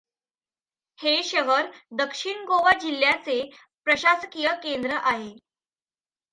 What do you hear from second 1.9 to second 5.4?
दक्षिण गोवा जिल्ह्याचे प्रशासकीय केंद्र आहे.